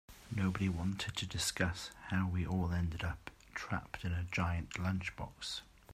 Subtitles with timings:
[0.35, 5.61] Nobody wanted to discuss how we all ended up trapped in a giant lunchbox.